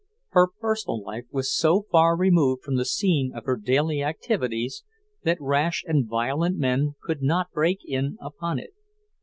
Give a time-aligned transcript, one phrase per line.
[0.29, 4.83] Her personal life was so far removed from the scene of her daily activities
[5.25, 8.73] that rash and violent men could not break in upon it.